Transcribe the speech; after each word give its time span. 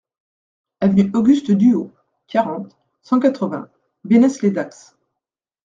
Avenue 0.79 1.11
Auguste 1.13 1.51
Duhau, 1.51 1.93
quarante, 2.25 2.75
cent 3.03 3.19
quatre-vingts 3.19 3.69
Bénesse-lès-Dax 4.03 4.97